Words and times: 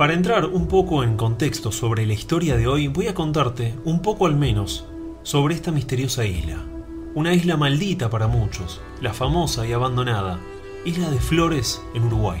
Para 0.00 0.14
entrar 0.14 0.46
un 0.46 0.66
poco 0.66 1.04
en 1.04 1.18
contexto 1.18 1.70
sobre 1.70 2.06
la 2.06 2.14
historia 2.14 2.56
de 2.56 2.66
hoy, 2.66 2.88
voy 2.88 3.08
a 3.08 3.14
contarte 3.14 3.74
un 3.84 4.00
poco 4.00 4.24
al 4.24 4.34
menos 4.34 4.86
sobre 5.24 5.54
esta 5.54 5.72
misteriosa 5.72 6.24
isla. 6.24 6.56
Una 7.14 7.34
isla 7.34 7.58
maldita 7.58 8.08
para 8.08 8.26
muchos, 8.26 8.80
la 9.02 9.12
famosa 9.12 9.66
y 9.66 9.74
abandonada 9.74 10.40
Isla 10.86 11.10
de 11.10 11.18
Flores 11.18 11.82
en 11.92 12.04
Uruguay. 12.04 12.40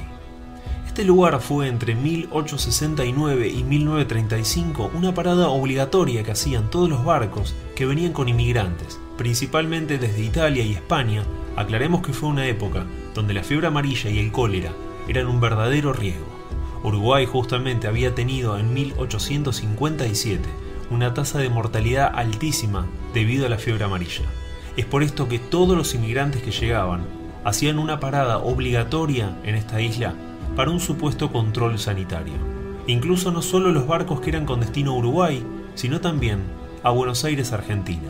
Este 0.86 1.04
lugar 1.04 1.38
fue 1.42 1.68
entre 1.68 1.94
1869 1.94 3.48
y 3.48 3.62
1935 3.62 4.92
una 4.94 5.12
parada 5.12 5.50
obligatoria 5.50 6.22
que 6.22 6.32
hacían 6.32 6.70
todos 6.70 6.88
los 6.88 7.04
barcos 7.04 7.54
que 7.76 7.84
venían 7.84 8.14
con 8.14 8.30
inmigrantes, 8.30 8.98
principalmente 9.18 9.98
desde 9.98 10.24
Italia 10.24 10.64
y 10.64 10.72
España. 10.72 11.24
Aclaremos 11.56 12.00
que 12.00 12.14
fue 12.14 12.30
una 12.30 12.46
época 12.46 12.86
donde 13.14 13.34
la 13.34 13.42
fiebre 13.42 13.66
amarilla 13.66 14.08
y 14.08 14.18
el 14.18 14.32
cólera 14.32 14.72
eran 15.08 15.26
un 15.26 15.42
verdadero 15.42 15.92
riesgo. 15.92 16.39
Uruguay 16.82 17.26
justamente 17.26 17.86
había 17.86 18.14
tenido 18.14 18.58
en 18.58 18.72
1857 18.72 20.48
una 20.90 21.12
tasa 21.14 21.38
de 21.38 21.50
mortalidad 21.50 22.10
altísima 22.14 22.86
debido 23.12 23.46
a 23.46 23.48
la 23.48 23.58
fiebre 23.58 23.84
amarilla. 23.84 24.24
Es 24.76 24.86
por 24.86 25.02
esto 25.02 25.28
que 25.28 25.38
todos 25.38 25.76
los 25.76 25.94
inmigrantes 25.94 26.42
que 26.42 26.52
llegaban 26.52 27.02
hacían 27.44 27.78
una 27.78 28.00
parada 28.00 28.38
obligatoria 28.38 29.36
en 29.44 29.54
esta 29.54 29.80
isla 29.80 30.14
para 30.56 30.70
un 30.70 30.80
supuesto 30.80 31.30
control 31.30 31.78
sanitario. 31.78 32.34
Incluso 32.86 33.30
no 33.30 33.42
solo 33.42 33.70
los 33.70 33.86
barcos 33.86 34.20
que 34.20 34.30
eran 34.30 34.46
con 34.46 34.60
destino 34.60 34.92
a 34.92 34.96
Uruguay, 34.96 35.44
sino 35.74 36.00
también 36.00 36.40
a 36.82 36.90
Buenos 36.90 37.24
Aires, 37.24 37.52
Argentina. 37.52 38.08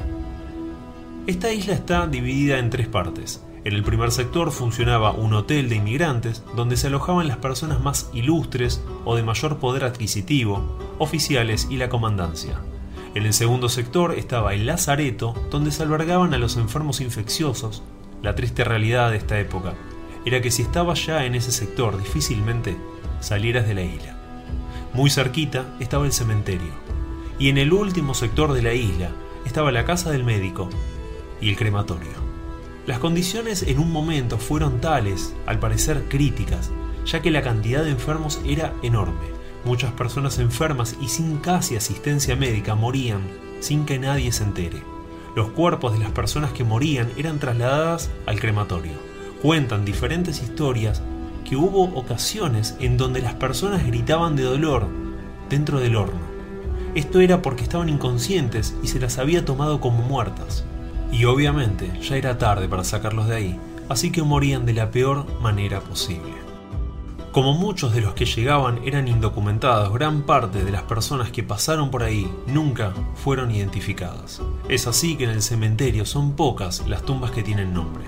Esta 1.26 1.52
isla 1.52 1.74
está 1.74 2.06
dividida 2.06 2.58
en 2.58 2.70
tres 2.70 2.88
partes. 2.88 3.44
En 3.62 3.74
el 3.74 3.82
primer 3.82 4.10
sector 4.10 4.52
funcionaba 4.52 5.12
un 5.12 5.34
hotel 5.34 5.68
de 5.68 5.76
inmigrantes 5.76 6.42
donde 6.56 6.78
se 6.78 6.86
alojaban 6.86 7.28
las 7.28 7.36
personas 7.36 7.80
más 7.80 8.08
ilustres 8.14 8.82
o 9.04 9.16
de 9.16 9.22
mayor 9.22 9.58
poder 9.58 9.84
adquisitivo, 9.84 10.78
oficiales 10.98 11.66
y 11.68 11.76
la 11.76 11.90
comandancia. 11.90 12.58
En 13.14 13.26
el 13.26 13.34
segundo 13.34 13.68
sector 13.68 14.14
estaba 14.14 14.54
el 14.54 14.64
lazareto 14.64 15.34
donde 15.50 15.72
se 15.72 15.82
albergaban 15.82 16.32
a 16.32 16.38
los 16.38 16.56
enfermos 16.56 17.02
infecciosos. 17.02 17.82
La 18.22 18.34
triste 18.34 18.64
realidad 18.64 19.10
de 19.10 19.18
esta 19.18 19.38
época 19.38 19.74
era 20.24 20.40
que 20.40 20.50
si 20.50 20.62
estabas 20.62 21.04
ya 21.04 21.26
en 21.26 21.34
ese 21.34 21.52
sector 21.52 21.98
difícilmente 21.98 22.76
salieras 23.20 23.66
de 23.66 23.74
la 23.74 23.82
isla. 23.82 24.16
Muy 24.94 25.10
cerquita 25.10 25.66
estaba 25.80 26.06
el 26.06 26.12
cementerio. 26.12 26.72
Y 27.38 27.50
en 27.50 27.58
el 27.58 27.72
último 27.72 28.14
sector 28.14 28.52
de 28.52 28.62
la 28.62 28.72
isla 28.72 29.10
estaba 29.44 29.70
la 29.70 29.84
casa 29.84 30.10
del 30.10 30.24
médico 30.24 30.70
y 31.40 31.50
el 31.50 31.56
crematorio. 31.56 32.19
Las 32.90 32.98
condiciones 32.98 33.62
en 33.62 33.78
un 33.78 33.92
momento 33.92 34.36
fueron 34.36 34.80
tales, 34.80 35.32
al 35.46 35.60
parecer 35.60 36.06
críticas, 36.08 36.72
ya 37.06 37.22
que 37.22 37.30
la 37.30 37.40
cantidad 37.40 37.84
de 37.84 37.90
enfermos 37.90 38.40
era 38.44 38.74
enorme. 38.82 39.28
Muchas 39.64 39.92
personas 39.92 40.40
enfermas 40.40 40.96
y 41.00 41.06
sin 41.06 41.36
casi 41.36 41.76
asistencia 41.76 42.34
médica 42.34 42.74
morían 42.74 43.20
sin 43.60 43.86
que 43.86 44.00
nadie 44.00 44.32
se 44.32 44.42
entere. 44.42 44.82
Los 45.36 45.50
cuerpos 45.50 45.92
de 45.92 46.00
las 46.00 46.10
personas 46.10 46.52
que 46.52 46.64
morían 46.64 47.08
eran 47.16 47.38
trasladadas 47.38 48.10
al 48.26 48.40
crematorio. 48.40 48.94
Cuentan 49.40 49.84
diferentes 49.84 50.42
historias 50.42 51.00
que 51.48 51.54
hubo 51.54 51.96
ocasiones 51.96 52.74
en 52.80 52.96
donde 52.96 53.22
las 53.22 53.34
personas 53.34 53.86
gritaban 53.86 54.34
de 54.34 54.42
dolor 54.42 54.88
dentro 55.48 55.78
del 55.78 55.94
horno. 55.94 56.18
Esto 56.96 57.20
era 57.20 57.40
porque 57.40 57.62
estaban 57.62 57.88
inconscientes 57.88 58.74
y 58.82 58.88
se 58.88 58.98
las 58.98 59.18
había 59.18 59.44
tomado 59.44 59.80
como 59.80 60.02
muertas. 60.02 60.64
Y 61.12 61.24
obviamente 61.24 61.90
ya 62.00 62.16
era 62.16 62.38
tarde 62.38 62.68
para 62.68 62.84
sacarlos 62.84 63.28
de 63.28 63.36
ahí, 63.36 63.60
así 63.88 64.10
que 64.10 64.22
morían 64.22 64.66
de 64.66 64.74
la 64.74 64.90
peor 64.90 65.26
manera 65.40 65.80
posible. 65.80 66.50
Como 67.32 67.54
muchos 67.54 67.94
de 67.94 68.00
los 68.00 68.14
que 68.14 68.24
llegaban 68.24 68.80
eran 68.84 69.06
indocumentados, 69.06 69.92
gran 69.92 70.22
parte 70.22 70.64
de 70.64 70.72
las 70.72 70.82
personas 70.82 71.30
que 71.30 71.44
pasaron 71.44 71.90
por 71.90 72.02
ahí 72.02 72.28
nunca 72.48 72.92
fueron 73.14 73.52
identificadas. 73.52 74.42
Es 74.68 74.88
así 74.88 75.16
que 75.16 75.24
en 75.24 75.30
el 75.30 75.42
cementerio 75.42 76.04
son 76.04 76.32
pocas 76.32 76.84
las 76.88 77.02
tumbas 77.04 77.30
que 77.30 77.44
tienen 77.44 77.72
nombre. 77.72 78.04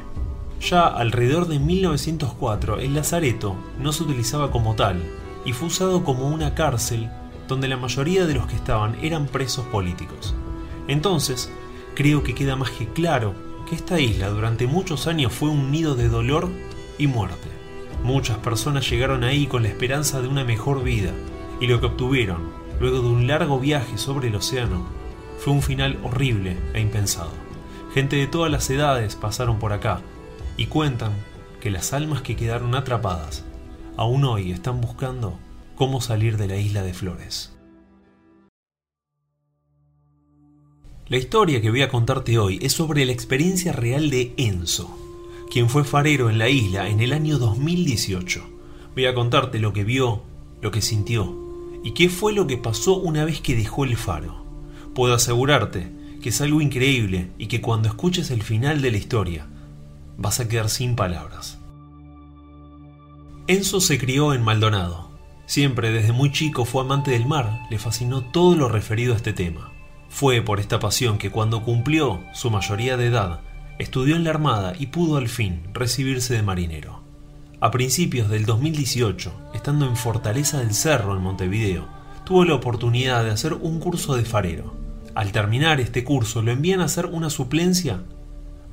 Ya 0.60 0.88
alrededor 0.88 1.46
de 1.46 1.60
1904 1.60 2.80
el 2.80 2.94
lazareto 2.94 3.54
no 3.78 3.92
se 3.92 4.02
utilizaba 4.02 4.50
como 4.50 4.74
tal 4.74 5.00
y 5.44 5.52
fue 5.52 5.68
usado 5.68 6.02
como 6.02 6.28
una 6.28 6.54
cárcel 6.54 7.08
donde 7.46 7.68
la 7.68 7.76
mayoría 7.76 8.26
de 8.26 8.34
los 8.34 8.46
que 8.46 8.56
estaban 8.56 8.96
eran 9.02 9.26
presos 9.26 9.64
políticos. 9.66 10.34
Entonces, 10.88 11.48
creo 11.94 12.22
que 12.22 12.34
queda 12.34 12.56
más 12.56 12.70
que 12.70 12.88
claro 12.88 13.34
que 13.68 13.74
esta 13.74 14.00
isla 14.00 14.28
durante 14.28 14.66
muchos 14.66 15.06
años 15.06 15.32
fue 15.32 15.50
un 15.50 15.70
nido 15.70 15.94
de 15.94 16.08
dolor 16.08 16.48
y 16.98 17.06
muerte. 17.06 17.48
Muchas 18.02 18.38
personas 18.38 18.88
llegaron 18.88 19.24
ahí 19.24 19.46
con 19.46 19.62
la 19.62 19.68
esperanza 19.68 20.20
de 20.20 20.28
una 20.28 20.44
mejor 20.44 20.82
vida 20.82 21.12
y 21.60 21.66
lo 21.66 21.80
que 21.80 21.86
obtuvieron, 21.86 22.50
luego 22.80 23.00
de 23.00 23.08
un 23.08 23.26
largo 23.26 23.60
viaje 23.60 23.96
sobre 23.98 24.28
el 24.28 24.34
océano, 24.34 24.86
fue 25.38 25.52
un 25.52 25.62
final 25.62 25.98
horrible 26.02 26.56
e 26.74 26.80
impensado. 26.80 27.32
Gente 27.94 28.16
de 28.16 28.26
todas 28.26 28.50
las 28.50 28.68
edades 28.70 29.16
pasaron 29.16 29.58
por 29.58 29.72
acá 29.72 30.00
y 30.56 30.66
cuentan 30.66 31.12
que 31.60 31.70
las 31.70 31.92
almas 31.92 32.22
que 32.22 32.36
quedaron 32.36 32.74
atrapadas 32.74 33.44
aún 33.96 34.24
hoy 34.24 34.50
están 34.50 34.80
buscando 34.80 35.38
cómo 35.76 36.00
salir 36.00 36.36
de 36.36 36.48
la 36.48 36.56
isla 36.56 36.82
de 36.82 36.94
Flores. 36.94 37.52
La 41.12 41.18
historia 41.18 41.60
que 41.60 41.68
voy 41.68 41.82
a 41.82 41.90
contarte 41.90 42.38
hoy 42.38 42.58
es 42.62 42.72
sobre 42.72 43.04
la 43.04 43.12
experiencia 43.12 43.70
real 43.70 44.08
de 44.08 44.32
Enzo, 44.38 44.96
quien 45.50 45.68
fue 45.68 45.84
farero 45.84 46.30
en 46.30 46.38
la 46.38 46.48
isla 46.48 46.88
en 46.88 47.00
el 47.00 47.12
año 47.12 47.36
2018. 47.36 48.42
Voy 48.94 49.04
a 49.04 49.12
contarte 49.12 49.58
lo 49.58 49.74
que 49.74 49.84
vio, 49.84 50.22
lo 50.62 50.70
que 50.70 50.80
sintió 50.80 51.36
y 51.84 51.90
qué 51.90 52.08
fue 52.08 52.32
lo 52.32 52.46
que 52.46 52.56
pasó 52.56 52.96
una 52.96 53.26
vez 53.26 53.42
que 53.42 53.54
dejó 53.54 53.84
el 53.84 53.98
faro. 53.98 54.46
Puedo 54.94 55.12
asegurarte 55.12 55.92
que 56.22 56.30
es 56.30 56.40
algo 56.40 56.62
increíble 56.62 57.28
y 57.36 57.48
que 57.48 57.60
cuando 57.60 57.90
escuches 57.90 58.30
el 58.30 58.42
final 58.42 58.80
de 58.80 58.92
la 58.92 58.96
historia 58.96 59.46
vas 60.16 60.40
a 60.40 60.48
quedar 60.48 60.70
sin 60.70 60.96
palabras. 60.96 61.58
Enzo 63.48 63.82
se 63.82 63.98
crió 63.98 64.32
en 64.32 64.40
Maldonado. 64.40 65.10
Siempre 65.44 65.90
desde 65.90 66.12
muy 66.12 66.32
chico 66.32 66.64
fue 66.64 66.80
amante 66.84 67.10
del 67.10 67.26
mar, 67.26 67.66
le 67.68 67.78
fascinó 67.78 68.22
todo 68.22 68.56
lo 68.56 68.70
referido 68.70 69.12
a 69.12 69.16
este 69.16 69.34
tema. 69.34 69.71
Fue 70.12 70.42
por 70.42 70.60
esta 70.60 70.78
pasión 70.78 71.16
que 71.16 71.30
cuando 71.30 71.62
cumplió 71.62 72.22
su 72.34 72.50
mayoría 72.50 72.98
de 72.98 73.06
edad, 73.06 73.40
estudió 73.78 74.14
en 74.14 74.24
la 74.24 74.30
Armada 74.30 74.74
y 74.78 74.88
pudo 74.88 75.16
al 75.16 75.26
fin 75.26 75.62
recibirse 75.72 76.34
de 76.34 76.42
marinero. 76.42 77.00
A 77.60 77.70
principios 77.70 78.28
del 78.28 78.44
2018, 78.44 79.32
estando 79.54 79.86
en 79.86 79.96
Fortaleza 79.96 80.58
del 80.58 80.74
Cerro 80.74 81.16
en 81.16 81.22
Montevideo, 81.22 81.88
tuvo 82.24 82.44
la 82.44 82.54
oportunidad 82.54 83.24
de 83.24 83.30
hacer 83.30 83.54
un 83.54 83.80
curso 83.80 84.14
de 84.14 84.26
farero. 84.26 84.74
Al 85.14 85.32
terminar 85.32 85.80
este 85.80 86.04
curso 86.04 86.42
lo 86.42 86.52
envían 86.52 86.80
a 86.80 86.84
hacer 86.84 87.06
una 87.06 87.30
suplencia 87.30 88.02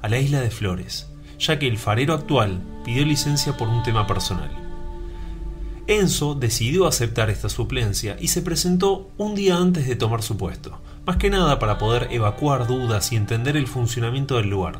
a 0.01 0.09
la 0.09 0.19
isla 0.19 0.41
de 0.41 0.51
Flores, 0.51 1.07
ya 1.39 1.57
que 1.57 1.67
el 1.67 1.77
farero 1.77 2.13
actual 2.13 2.61
pidió 2.83 3.06
licencia 3.06 3.56
por 3.56 3.69
un 3.69 3.81
tema 3.83 4.06
personal. 4.06 4.51
Enzo 5.88 6.35
decidió 6.35 6.85
aceptar 6.85 7.29
esta 7.29 7.47
suplencia 7.47 8.17
y 8.19 8.27
se 8.27 8.41
presentó 8.41 9.09
un 9.17 9.35
día 9.35 9.56
antes 9.56 9.88
de 9.88 9.95
tomar 9.95 10.21
su 10.21 10.38
puesto, 10.38 10.79
más 11.09 11.17
que 11.17 11.31
nada 11.31 11.57
para 11.57 11.79
poder 11.79 12.09
evacuar 12.11 12.67
dudas 12.67 13.11
y 13.11 13.15
entender 13.15 13.57
el 13.57 13.65
funcionamiento 13.65 14.37
del 14.37 14.51
lugar. 14.51 14.77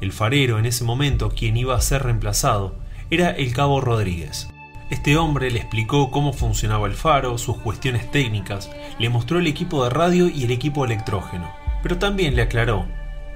El 0.00 0.10
farero 0.10 0.58
en 0.58 0.66
ese 0.66 0.82
momento, 0.82 1.30
quien 1.30 1.56
iba 1.56 1.76
a 1.76 1.80
ser 1.80 2.02
reemplazado, 2.02 2.74
era 3.12 3.30
el 3.30 3.54
cabo 3.54 3.80
Rodríguez. 3.80 4.48
Este 4.90 5.16
hombre 5.16 5.52
le 5.52 5.60
explicó 5.60 6.10
cómo 6.10 6.32
funcionaba 6.32 6.88
el 6.88 6.94
faro, 6.94 7.38
sus 7.38 7.58
cuestiones 7.58 8.10
técnicas, 8.10 8.72
le 8.98 9.08
mostró 9.08 9.38
el 9.38 9.46
equipo 9.46 9.84
de 9.84 9.90
radio 9.90 10.28
y 10.28 10.42
el 10.42 10.50
equipo 10.50 10.84
electrógeno, 10.84 11.48
pero 11.80 11.96
también 11.96 12.34
le 12.34 12.42
aclaró 12.42 12.84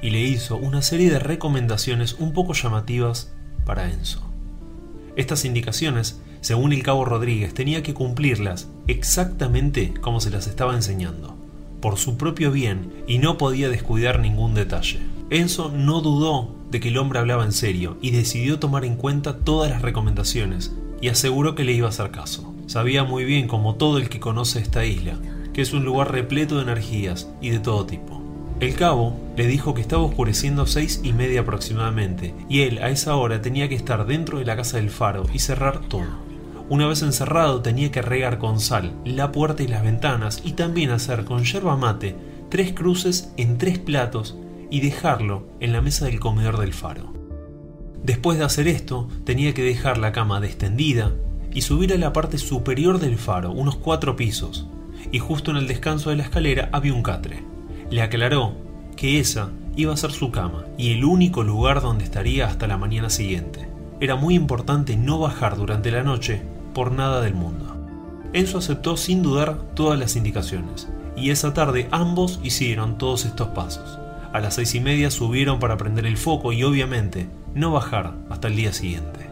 y 0.03 0.11
le 0.11 0.23
hizo 0.23 0.57
una 0.57 0.83
serie 0.83 1.13
de 1.13 1.21
recomendaciones 1.21 2.15
un 2.15 2.33
poco 2.33 2.55
llamativas 2.55 3.33
para 3.65 3.89
Enzo. 3.89 4.29
Estas 5.15 5.45
indicaciones, 5.45 6.21
según 6.41 6.73
el 6.73 6.83
cabo 6.83 7.05
Rodríguez, 7.05 7.55
tenía 7.55 7.85
que 7.85 7.95
cumplirlas 7.95 8.69
exactamente 8.89 9.95
como 10.01 10.19
se 10.19 10.31
las 10.31 10.49
estaba 10.49 10.75
enseñando 10.75 11.41
por 11.83 11.99
su 11.99 12.17
propio 12.17 12.51
bien 12.51 12.91
y 13.07 13.19
no 13.19 13.37
podía 13.37 13.69
descuidar 13.69 14.21
ningún 14.21 14.55
detalle. 14.55 15.01
Enzo 15.29 15.71
no 15.71 16.01
dudó 16.01 16.55
de 16.71 16.81
que 16.81 16.89
el 16.89 16.97
hombre 16.97 17.19
hablaba 17.19 17.45
en 17.45 17.53
serio 17.53 17.99
y 18.01 18.13
decidió 18.13 18.59
tomar 18.59 18.87
en 18.87 18.97
cuenta 18.97 19.39
todas 19.39 19.71
las 19.71 19.83
recomendaciones 19.83 20.75
y 21.03 21.09
aseguró 21.09 21.55
que 21.55 21.65
le 21.65 21.73
iba 21.73 21.89
a 21.89 21.91
hacer 21.91 22.11
caso. 22.11 22.55
Sabía 22.67 23.05
muy 23.05 23.25
bien, 23.25 23.49
como 23.49 23.75
todo 23.75 23.99
el 23.99 24.09
que 24.09 24.21
conoce 24.21 24.61
esta 24.61 24.87
isla, 24.87 25.19
que 25.53 25.61
es 25.61 25.75
un 25.75 25.85
lugar 25.85 26.13
repleto 26.13 26.57
de 26.57 26.63
energías 26.63 27.29
y 27.43 27.51
de 27.51 27.59
todo 27.59 27.85
tipo. 27.85 28.23
El 28.61 28.75
cabo 28.75 29.19
le 29.37 29.49
dijo 29.49 29.75
que 29.75 29.81
estaba 29.81 30.05
oscureciendo 30.05 30.67
seis 30.67 31.01
y 31.03 31.13
media 31.13 31.41
aproximadamente, 31.41 32.33
y 32.49 32.61
él 32.61 32.79
a 32.79 32.91
esa 32.91 33.17
hora 33.17 33.43
tenía 33.43 33.69
que 33.69 33.75
estar 33.75 34.07
dentro 34.07 34.39
de 34.39 34.45
la 34.45 34.55
casa 34.55 34.77
del 34.77 34.91
faro 34.91 35.25
y 35.35 35.41
cerrar 35.41 35.81
todo. 35.89 36.22
Una 36.73 36.87
vez 36.87 37.03
encerrado 37.03 37.61
tenía 37.61 37.93
que 37.93 38.01
regar 38.01 38.39
con 38.39 38.59
sal 38.59 38.95
la 39.05 39.31
puerta 39.31 39.63
y 39.63 39.69
las 39.69 39.83
ventanas 39.83 40.41
y 40.43 40.53
también 40.53 40.89
hacer 40.89 41.27
con 41.27 41.45
yerba 41.45 41.77
mate 41.77 42.17
tres 42.49 42.73
cruces 42.73 43.31
en 43.37 43.59
tres 43.59 43.79
platos 43.79 44.39
y 44.71 44.81
dejarlo 44.81 45.47
en 45.61 45.75
la 45.75 45.83
mesa 45.83 46.07
del 46.07 46.19
comedor 46.19 46.59
del 46.59 46.73
faro. 46.73 47.13
Después 48.03 48.39
de 48.39 48.47
hacer 48.47 48.69
esto, 48.69 49.07
tenía 49.25 49.53
que 49.53 49.63
dejar 49.63 49.99
la 49.99 50.13
cama 50.13 50.41
destendida 50.41 51.13
y 51.53 51.61
subir 51.61 51.93
a 51.93 51.99
la 51.99 52.15
parte 52.15 52.39
superior 52.39 52.99
del 52.99 53.19
faro, 53.19 53.53
unos 53.53 53.77
cuatro 53.77 54.17
pisos, 54.17 54.67
y 55.11 55.19
justo 55.19 55.51
en 55.51 55.59
el 55.59 55.69
descanso 55.69 56.09
de 56.09 56.17
la 56.17 56.23
escalera 56.23 56.71
había 56.73 56.95
un 56.95 57.03
catre. 57.03 57.45
Le 57.91 58.01
aclaró 58.01 58.55
que 58.97 59.21
esa 59.21 59.51
iba 59.77 59.93
a 59.93 59.99
ser 59.99 60.13
su 60.13 60.31
cama 60.31 60.65
y 60.79 60.93
el 60.93 61.05
único 61.05 61.45
lugar 61.45 61.83
donde 61.83 62.05
estaría 62.05 62.47
hasta 62.47 62.67
la 62.67 62.79
mañana 62.79 63.11
siguiente. 63.11 63.69
Era 64.01 64.17
muy 64.17 64.35
importante 64.35 64.97
no 64.97 65.19
bajar 65.19 65.59
durante 65.59 65.91
la 65.91 66.03
noche 66.03 66.51
por 66.73 66.93
nada 66.93 67.21
del 67.21 67.35
mundo. 67.35 67.77
Enzo 68.33 68.59
aceptó 68.59 68.97
sin 68.97 69.23
dudar 69.23 69.59
todas 69.75 69.99
las 69.99 70.17
indicaciones, 70.17 70.89
y 71.17 71.31
esa 71.31 71.53
tarde 71.53 71.89
ambos 71.91 72.41
hicieron 72.43 72.97
todos 72.97 73.27
estos 73.27 73.49
pasos. 73.49 73.99
A 74.33 74.41
las 74.41 74.55
seis 74.55 74.75
y 74.75 74.81
media 74.81 75.11
subieron 75.11 75.61
para 75.61 75.77
prender 75.77 76.07
el 76.07 76.17
foco 76.17 76.53
y 76.53 76.65
obviamente 76.65 77.29
no 77.55 77.71
bajar 77.71 78.15
hasta 78.31 78.49
el 78.49 78.57
día 78.57 78.73
siguiente. 78.73 79.29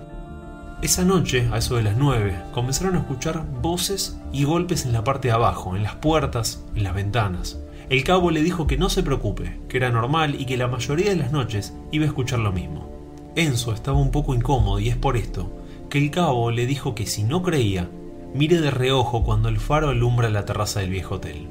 Esa 0.83 1.05
noche, 1.05 1.49
a 1.53 1.59
eso 1.59 1.77
de 1.77 1.83
las 1.83 1.97
nueve, 1.97 2.37
comenzaron 2.53 2.97
a 2.97 3.01
escuchar 3.01 3.45
voces 3.63 4.19
y 4.33 4.45
golpes 4.45 4.85
en 4.85 4.93
la 4.93 5.05
parte 5.05 5.29
de 5.29 5.35
abajo, 5.35 5.77
en 5.77 5.83
las 5.83 5.95
puertas, 5.95 6.63
en 6.75 6.85
las 6.85 6.95
ventanas. 6.95 7.59
El 7.89 8.05
cabo 8.05 8.31
le 8.31 8.43
dijo 8.43 8.67
que 8.67 8.77
no 8.77 8.91
se 8.91 9.03
preocupe, 9.03 9.61
que 9.69 9.79
era 9.79 9.91
normal 9.91 10.39
y 10.39 10.45
que 10.45 10.57
la 10.57 10.69
mayoría 10.69 11.11
de 11.11 11.17
las 11.17 11.33
noches 11.33 11.75
iba 11.91 12.05
a 12.05 12.09
escuchar 12.09 12.39
lo 12.39 12.53
mismo. 12.53 12.91
Enzo 13.37 13.73
estaba 13.73 13.99
un 13.99 14.11
poco 14.11 14.35
incómodo 14.35 14.81
y 14.81 14.89
es 14.89 14.97
por 14.97 15.17
esto 15.17 15.51
que 15.91 15.99
el 15.99 16.11
cabo 16.11 16.53
le 16.53 16.67
dijo 16.67 16.95
que 16.95 17.05
si 17.05 17.25
no 17.25 17.43
creía, 17.43 17.91
mire 18.33 18.61
de 18.61 18.71
reojo 18.71 19.25
cuando 19.25 19.49
el 19.49 19.59
faro 19.59 19.89
alumbra 19.89 20.31
la 20.31 20.45
terraza 20.45 20.81
del 20.81 20.91
viejo 20.91 21.17
hotel. 21.17 21.49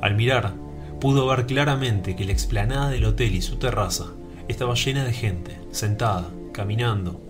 Al 0.00 0.14
mirar, 0.14 0.54
pudo 1.00 1.26
ver 1.26 1.44
claramente 1.44 2.14
que 2.14 2.24
la 2.24 2.32
explanada 2.32 2.88
del 2.88 3.04
hotel 3.04 3.34
y 3.34 3.42
su 3.42 3.56
terraza 3.56 4.06
estaba 4.46 4.74
llena 4.74 5.04
de 5.04 5.12
gente, 5.12 5.60
sentada, 5.72 6.30
caminando, 6.52 7.20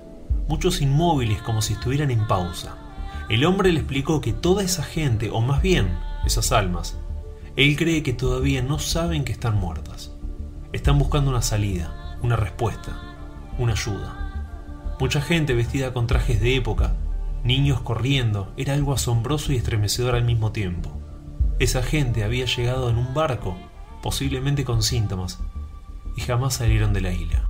muchos 0.46 0.82
inmóviles 0.82 1.41
como 1.41 1.62
si 1.62 1.73
estuvieran 1.73 2.11
en 2.11 2.26
pausa. 2.26 2.76
El 3.31 3.46
hombre 3.46 3.73
le 3.73 3.81
explicó 3.81 4.20
que 4.20 4.35
toda 4.35 4.62
esa 4.62 4.82
gente, 4.82 5.31
o 5.31 5.41
más 5.41 5.62
bien 5.62 5.88
esas 6.26 6.52
almas, 6.52 6.99
él 7.56 7.75
cree 7.76 8.02
que 8.02 8.12
todavía 8.12 8.61
no 8.62 8.79
saben 8.79 9.25
que 9.25 9.32
están 9.32 9.56
muertas. 9.56 10.12
Están 10.75 10.99
buscando 10.99 11.31
una 11.31 11.41
salida, 11.41 12.19
una 12.23 12.37
respuesta, 12.37 13.00
una 13.58 13.73
ayuda. 13.73 14.24
Mucha 15.00 15.20
gente 15.20 15.55
vestida 15.55 15.93
con 15.93 16.06
trajes 16.06 16.41
de 16.41 16.55
época, 16.55 16.94
niños 17.43 17.81
corriendo, 17.81 18.52
era 18.56 18.75
algo 18.75 18.93
asombroso 18.93 19.52
y 19.52 19.56
estremecedor 19.56 20.14
al 20.14 20.25
mismo 20.25 20.52
tiempo. 20.52 20.93
Esa 21.58 21.82
gente 21.82 22.23
había 22.23 22.46
llegado 22.46 22.91
en 22.91 22.99
un 22.99 23.12
barco, 23.12 23.56
posiblemente 24.02 24.64
con 24.64 24.82
síntomas, 24.82 25.41
y 26.17 26.20
jamás 26.20 26.55
salieron 26.55 26.93
de 26.93 27.00
la 27.00 27.12
isla. 27.12 27.49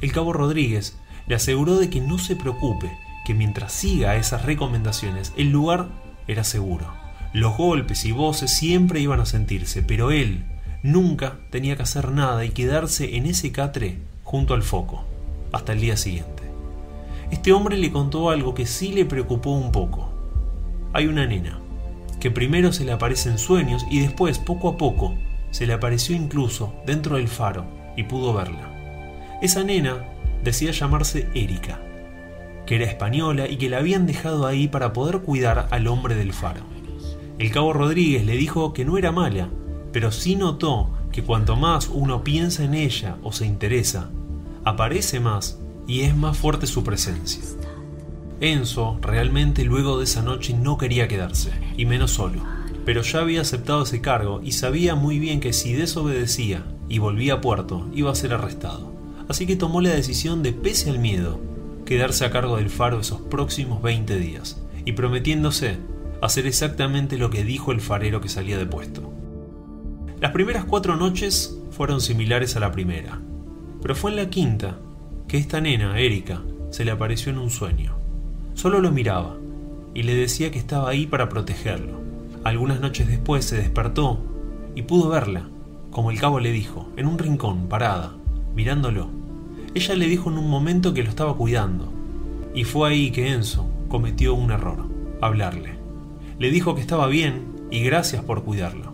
El 0.00 0.12
cabo 0.12 0.32
Rodríguez 0.32 0.96
le 1.26 1.34
aseguró 1.34 1.76
de 1.76 1.90
que 1.90 2.00
no 2.00 2.18
se 2.18 2.36
preocupe, 2.36 2.96
que 3.24 3.34
mientras 3.34 3.72
siga 3.72 4.14
esas 4.14 4.44
recomendaciones, 4.44 5.32
el 5.36 5.50
lugar 5.50 5.88
era 6.28 6.44
seguro. 6.44 6.86
Los 7.32 7.56
golpes 7.56 8.04
y 8.04 8.12
voces 8.12 8.56
siempre 8.56 9.00
iban 9.00 9.18
a 9.20 9.26
sentirse, 9.26 9.82
pero 9.82 10.12
él 10.12 10.44
nunca 10.84 11.38
tenía 11.50 11.76
que 11.76 11.82
hacer 11.82 12.12
nada 12.12 12.44
y 12.44 12.50
quedarse 12.50 13.16
en 13.16 13.26
ese 13.26 13.50
catre 13.50 13.98
junto 14.22 14.54
al 14.54 14.62
foco, 14.62 15.04
hasta 15.52 15.72
el 15.72 15.80
día 15.80 15.96
siguiente. 15.96 16.35
Este 17.30 17.52
hombre 17.52 17.76
le 17.76 17.90
contó 17.90 18.30
algo 18.30 18.54
que 18.54 18.66
sí 18.66 18.92
le 18.92 19.04
preocupó 19.04 19.50
un 19.50 19.72
poco. 19.72 20.10
Hay 20.92 21.06
una 21.06 21.26
nena, 21.26 21.60
que 22.20 22.30
primero 22.30 22.72
se 22.72 22.84
le 22.84 22.92
aparece 22.92 23.30
en 23.30 23.38
sueños 23.38 23.84
y 23.90 24.00
después, 24.00 24.38
poco 24.38 24.68
a 24.68 24.76
poco, 24.76 25.14
se 25.50 25.66
le 25.66 25.72
apareció 25.72 26.14
incluso 26.14 26.74
dentro 26.86 27.16
del 27.16 27.28
faro 27.28 27.64
y 27.96 28.04
pudo 28.04 28.32
verla. 28.32 28.72
Esa 29.42 29.64
nena 29.64 30.04
decía 30.44 30.70
llamarse 30.70 31.28
Erika, 31.34 31.80
que 32.64 32.76
era 32.76 32.84
española 32.84 33.48
y 33.48 33.56
que 33.56 33.68
la 33.68 33.78
habían 33.78 34.06
dejado 34.06 34.46
ahí 34.46 34.68
para 34.68 34.92
poder 34.92 35.20
cuidar 35.20 35.68
al 35.70 35.86
hombre 35.88 36.14
del 36.14 36.32
faro. 36.32 36.62
El 37.38 37.50
cabo 37.50 37.72
Rodríguez 37.72 38.24
le 38.24 38.36
dijo 38.36 38.72
que 38.72 38.84
no 38.84 38.98
era 38.98 39.12
mala, 39.12 39.48
pero 39.92 40.12
sí 40.12 40.36
notó 40.36 40.90
que 41.12 41.22
cuanto 41.22 41.56
más 41.56 41.88
uno 41.92 42.22
piensa 42.22 42.64
en 42.64 42.74
ella 42.74 43.16
o 43.22 43.32
se 43.32 43.46
interesa, 43.46 44.10
aparece 44.64 45.20
más 45.20 45.58
y 45.86 46.02
es 46.02 46.16
más 46.16 46.36
fuerte 46.36 46.66
su 46.66 46.84
presencia. 46.84 47.42
Enzo 48.40 48.98
realmente 49.00 49.64
luego 49.64 49.98
de 49.98 50.04
esa 50.04 50.22
noche 50.22 50.52
no 50.52 50.76
quería 50.76 51.08
quedarse, 51.08 51.52
y 51.76 51.86
menos 51.86 52.10
solo, 52.10 52.42
pero 52.84 53.02
ya 53.02 53.20
había 53.20 53.40
aceptado 53.40 53.82
ese 53.82 54.00
cargo 54.00 54.40
y 54.42 54.52
sabía 54.52 54.94
muy 54.94 55.18
bien 55.18 55.40
que 55.40 55.52
si 55.52 55.72
desobedecía 55.72 56.64
y 56.88 56.98
volvía 56.98 57.34
a 57.34 57.40
puerto 57.40 57.88
iba 57.94 58.10
a 58.10 58.14
ser 58.14 58.34
arrestado. 58.34 58.92
Así 59.28 59.46
que 59.46 59.56
tomó 59.56 59.80
la 59.80 59.90
decisión 59.90 60.42
de, 60.42 60.52
pese 60.52 60.90
al 60.90 60.98
miedo, 60.98 61.40
quedarse 61.84 62.24
a 62.24 62.30
cargo 62.30 62.56
del 62.56 62.70
faro 62.70 63.00
esos 63.00 63.22
próximos 63.22 63.82
20 63.82 64.18
días, 64.18 64.62
y 64.84 64.92
prometiéndose 64.92 65.78
hacer 66.22 66.46
exactamente 66.46 67.18
lo 67.18 67.30
que 67.30 67.44
dijo 67.44 67.72
el 67.72 67.80
farero 67.80 68.20
que 68.20 68.28
salía 68.28 68.58
de 68.58 68.66
puesto. 68.66 69.12
Las 70.20 70.32
primeras 70.32 70.64
cuatro 70.64 70.96
noches 70.96 71.58
fueron 71.70 72.00
similares 72.00 72.56
a 72.56 72.60
la 72.60 72.72
primera, 72.72 73.20
pero 73.82 73.94
fue 73.94 74.10
en 74.10 74.16
la 74.16 74.30
quinta 74.30 74.78
que 75.28 75.38
esta 75.38 75.60
nena, 75.60 75.98
Erika, 75.98 76.42
se 76.70 76.84
le 76.84 76.92
apareció 76.92 77.32
en 77.32 77.38
un 77.38 77.50
sueño. 77.50 77.96
Solo 78.54 78.80
lo 78.80 78.92
miraba 78.92 79.36
y 79.94 80.02
le 80.02 80.14
decía 80.14 80.50
que 80.50 80.58
estaba 80.58 80.90
ahí 80.90 81.06
para 81.06 81.28
protegerlo. 81.28 82.00
Algunas 82.44 82.80
noches 82.80 83.08
después 83.08 83.44
se 83.44 83.56
despertó 83.56 84.20
y 84.74 84.82
pudo 84.82 85.08
verla, 85.08 85.48
como 85.90 86.10
el 86.10 86.20
cabo 86.20 86.38
le 86.38 86.52
dijo, 86.52 86.88
en 86.96 87.06
un 87.06 87.18
rincón, 87.18 87.68
parada, 87.68 88.12
mirándolo. 88.54 89.08
Ella 89.74 89.94
le 89.96 90.06
dijo 90.06 90.30
en 90.30 90.38
un 90.38 90.48
momento 90.48 90.94
que 90.94 91.02
lo 91.02 91.08
estaba 91.08 91.36
cuidando, 91.36 91.92
y 92.54 92.64
fue 92.64 92.88
ahí 92.88 93.10
que 93.10 93.32
Enzo 93.32 93.68
cometió 93.88 94.34
un 94.34 94.50
error, 94.50 94.86
hablarle. 95.20 95.70
Le 96.38 96.50
dijo 96.50 96.74
que 96.74 96.80
estaba 96.82 97.06
bien 97.08 97.46
y 97.70 97.82
gracias 97.82 98.22
por 98.22 98.44
cuidarlo. 98.44 98.92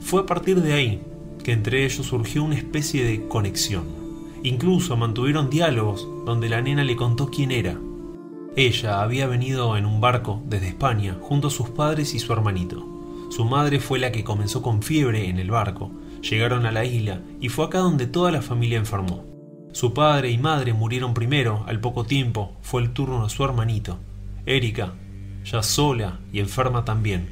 Fue 0.00 0.22
a 0.22 0.26
partir 0.26 0.60
de 0.62 0.74
ahí 0.74 1.02
que 1.42 1.52
entre 1.52 1.84
ellos 1.84 2.06
surgió 2.06 2.44
una 2.44 2.56
especie 2.56 3.04
de 3.04 3.26
conexión. 3.26 3.99
Incluso 4.42 4.96
mantuvieron 4.96 5.50
diálogos 5.50 6.08
donde 6.24 6.48
la 6.48 6.62
nena 6.62 6.84
le 6.84 6.96
contó 6.96 7.30
quién 7.30 7.50
era 7.50 7.78
ella 8.56 9.00
había 9.00 9.28
venido 9.28 9.76
en 9.76 9.86
un 9.86 10.00
barco 10.00 10.42
desde 10.46 10.68
España 10.68 11.16
junto 11.20 11.48
a 11.48 11.50
sus 11.52 11.68
padres 11.70 12.14
y 12.14 12.18
su 12.18 12.32
hermanito. 12.32 12.84
Su 13.30 13.44
madre 13.44 13.78
fue 13.78 14.00
la 14.00 14.10
que 14.10 14.24
comenzó 14.24 14.60
con 14.60 14.82
fiebre 14.82 15.28
en 15.28 15.38
el 15.38 15.52
barco. 15.52 15.92
Llegaron 16.20 16.66
a 16.66 16.72
la 16.72 16.84
isla 16.84 17.20
y 17.40 17.48
fue 17.48 17.66
acá 17.66 17.78
donde 17.78 18.08
toda 18.08 18.32
la 18.32 18.42
familia 18.42 18.78
enfermó. 18.78 19.24
Su 19.72 19.94
padre 19.94 20.30
y 20.30 20.38
madre 20.38 20.72
murieron 20.72 21.14
primero, 21.14 21.64
al 21.68 21.80
poco 21.80 22.04
tiempo 22.04 22.56
fue 22.60 22.82
el 22.82 22.92
turno 22.92 23.22
de 23.22 23.30
su 23.30 23.44
hermanito. 23.44 23.98
Erika, 24.46 24.94
ya 25.44 25.62
sola 25.62 26.18
y 26.32 26.40
enferma 26.40 26.84
también, 26.84 27.28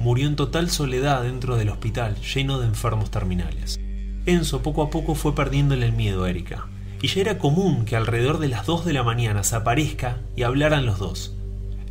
murió 0.00 0.26
en 0.26 0.34
total 0.34 0.68
soledad 0.68 1.22
dentro 1.22 1.56
del 1.56 1.68
hospital 1.68 2.16
lleno 2.16 2.58
de 2.58 2.66
enfermos 2.66 3.12
terminales. 3.12 3.78
Enzo 4.26 4.60
poco 4.60 4.82
a 4.82 4.90
poco 4.90 5.14
fue 5.14 5.36
perdiéndole 5.36 5.86
el 5.86 5.92
miedo 5.92 6.24
a 6.24 6.30
Erika 6.30 6.66
y 7.00 7.06
ya 7.06 7.20
era 7.20 7.38
común 7.38 7.84
que 7.84 7.94
alrededor 7.94 8.38
de 8.38 8.48
las 8.48 8.66
2 8.66 8.84
de 8.84 8.92
la 8.92 9.04
mañana 9.04 9.44
se 9.44 9.54
aparezca 9.54 10.18
y 10.34 10.42
hablaran 10.42 10.84
los 10.84 10.98
dos. 10.98 11.36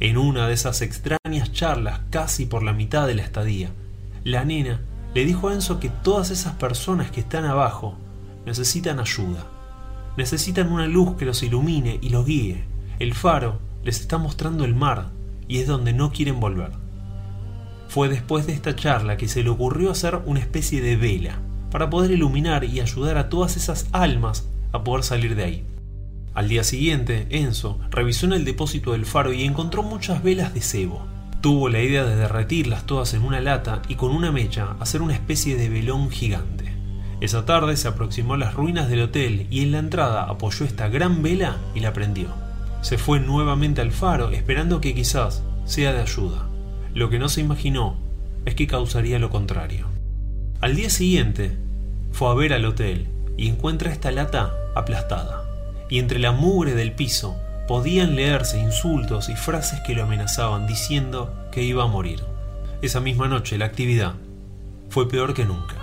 En 0.01 0.17
una 0.17 0.45
de 0.45 0.53
esas 0.53 0.81
extrañas 0.81 1.53
charlas, 1.53 2.01
casi 2.09 2.45
por 2.45 2.61
la 2.61 2.73
mitad 2.73 3.07
de 3.07 3.15
la 3.15 3.21
estadía, 3.21 3.69
la 4.25 4.43
nena 4.43 4.81
le 5.13 5.23
dijo 5.23 5.47
a 5.47 5.53
Enzo 5.53 5.79
que 5.79 5.87
todas 5.87 6.29
esas 6.29 6.55
personas 6.55 7.09
que 7.09 7.21
están 7.21 7.45
abajo 7.45 7.97
necesitan 8.45 8.99
ayuda. 8.99 9.47
Necesitan 10.17 10.73
una 10.73 10.87
luz 10.87 11.15
que 11.15 11.23
los 11.23 11.41
ilumine 11.41 11.99
y 12.01 12.09
los 12.09 12.25
guíe. 12.25 12.65
El 12.99 13.13
faro 13.13 13.59
les 13.81 14.01
está 14.01 14.17
mostrando 14.17 14.65
el 14.65 14.75
mar 14.75 15.11
y 15.47 15.59
es 15.59 15.67
donde 15.67 15.93
no 15.93 16.11
quieren 16.11 16.41
volver. 16.41 16.71
Fue 17.87 18.09
después 18.09 18.45
de 18.45 18.51
esta 18.51 18.75
charla 18.75 19.15
que 19.15 19.29
se 19.29 19.41
le 19.41 19.49
ocurrió 19.49 19.91
hacer 19.91 20.19
una 20.25 20.41
especie 20.41 20.81
de 20.81 20.97
vela 20.97 21.39
para 21.75 21.89
poder 21.89 22.11
iluminar 22.11 22.63
y 22.63 22.79
ayudar 22.79 23.17
a 23.17 23.27
todas 23.27 23.57
esas 23.57 23.89
almas 23.91 24.47
a 24.71 24.85
poder 24.85 25.03
salir 25.03 25.35
de 25.35 25.43
ahí. 25.43 25.63
Al 26.33 26.47
día 26.47 26.63
siguiente, 26.63 27.27
Enzo 27.31 27.81
revisó 27.91 28.27
en 28.27 28.31
el 28.31 28.45
depósito 28.45 28.93
del 28.93 29.05
faro 29.05 29.33
y 29.33 29.43
encontró 29.43 29.83
muchas 29.83 30.23
velas 30.23 30.53
de 30.53 30.61
cebo. 30.61 31.05
Tuvo 31.41 31.67
la 31.67 31.81
idea 31.81 32.05
de 32.05 32.15
derretirlas 32.15 32.85
todas 32.85 33.13
en 33.13 33.23
una 33.23 33.41
lata 33.41 33.81
y 33.89 33.95
con 33.95 34.11
una 34.11 34.31
mecha 34.31 34.77
hacer 34.79 35.01
una 35.01 35.15
especie 35.15 35.57
de 35.57 35.67
velón 35.67 36.09
gigante. 36.11 36.71
Esa 37.19 37.43
tarde 37.43 37.75
se 37.75 37.89
aproximó 37.89 38.35
a 38.35 38.37
las 38.37 38.53
ruinas 38.53 38.87
del 38.87 39.01
hotel 39.01 39.45
y 39.51 39.63
en 39.63 39.73
la 39.73 39.79
entrada 39.79 40.23
apoyó 40.23 40.65
esta 40.65 40.87
gran 40.87 41.23
vela 41.23 41.57
y 41.75 41.81
la 41.81 41.91
prendió. 41.91 42.29
Se 42.79 42.97
fue 42.97 43.19
nuevamente 43.19 43.81
al 43.81 43.91
faro 43.91 44.29
esperando 44.29 44.79
que 44.79 44.95
quizás 44.95 45.43
sea 45.65 45.91
de 45.91 45.99
ayuda. 45.99 46.47
Lo 46.93 47.09
que 47.09 47.19
no 47.19 47.27
se 47.27 47.41
imaginó 47.41 47.97
es 48.45 48.55
que 48.55 48.65
causaría 48.65 49.19
lo 49.19 49.29
contrario. 49.29 49.87
Al 50.61 50.77
día 50.77 50.89
siguiente, 50.89 51.64
fue 52.15 52.29
a 52.29 52.33
ver 52.33 52.53
al 52.53 52.63
hotel 52.63 53.09
y 53.35 53.49
encuentra 53.49 53.91
esta 53.91 54.09
lata 54.09 54.53
aplastada. 54.73 55.43
Y 55.89 55.99
entre 55.99 56.17
la 56.17 56.31
mugre 56.31 56.73
del 56.73 56.93
piso 56.93 57.35
podían 57.67 58.15
leerse 58.15 58.57
insultos 58.57 59.27
y 59.27 59.35
frases 59.35 59.81
que 59.81 59.95
lo 59.95 60.03
amenazaban 60.03 60.65
diciendo 60.65 61.35
que 61.51 61.63
iba 61.63 61.83
a 61.83 61.87
morir. 61.87 62.23
Esa 62.81 63.01
misma 63.01 63.27
noche 63.27 63.57
la 63.57 63.65
actividad 63.65 64.13
fue 64.89 65.09
peor 65.09 65.33
que 65.33 65.43
nunca. 65.43 65.75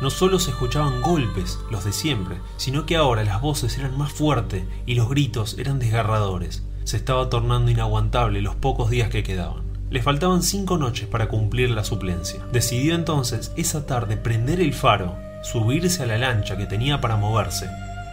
No 0.00 0.10
solo 0.10 0.40
se 0.40 0.50
escuchaban 0.50 1.02
golpes, 1.02 1.60
los 1.70 1.84
de 1.84 1.92
siempre, 1.92 2.38
sino 2.56 2.84
que 2.84 2.96
ahora 2.96 3.22
las 3.22 3.40
voces 3.40 3.78
eran 3.78 3.96
más 3.96 4.12
fuertes 4.12 4.64
y 4.86 4.96
los 4.96 5.08
gritos 5.08 5.56
eran 5.56 5.78
desgarradores. 5.78 6.64
se 6.82 6.96
estaba 6.96 7.30
tornando 7.30 7.70
inaguantable 7.70 8.42
los 8.42 8.56
pocos 8.56 8.90
días 8.90 9.08
que 9.08 9.22
quedaban. 9.22 9.62
Le 9.88 10.02
faltaban 10.02 10.42
cinco 10.42 10.78
noches 10.78 11.06
para 11.06 11.28
cumplir 11.28 11.70
la 11.70 11.84
suplencia. 11.84 12.44
Decidió 12.52 12.96
entonces 12.96 13.52
esa 13.56 13.86
tarde 13.86 14.16
prender 14.16 14.60
el 14.60 14.74
faro, 14.74 15.16
subirse 15.50 16.02
a 16.02 16.06
la 16.06 16.18
lancha 16.18 16.56
que 16.56 16.66
tenía 16.66 17.00
para 17.00 17.16
moverse 17.16 17.70